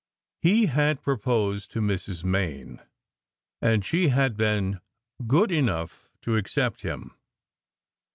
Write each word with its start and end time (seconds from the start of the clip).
He 0.41 0.65
had 0.65 1.03
proposed 1.03 1.69
to 1.73 1.79
Mrs. 1.79 2.23
Main, 2.23 2.81
and 3.61 3.85
she 3.85 4.07
had 4.07 4.35
been 4.35 4.81
"good 5.27 5.51
enough 5.51 6.09
to 6.23 6.37
accept 6.37 6.81
him." 6.81 7.15